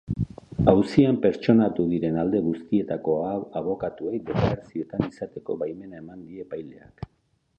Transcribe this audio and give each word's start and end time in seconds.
Auzian 0.71 1.17
pertsonatu 1.25 1.83
diren 1.91 2.17
alde 2.21 2.41
guztietako 2.47 3.17
abokatuei 3.61 4.15
deklarazioetan 4.31 5.05
izateko 5.09 5.61
baimena 5.65 6.03
eman 6.05 6.27
die 6.31 6.45
epaileak. 6.49 7.09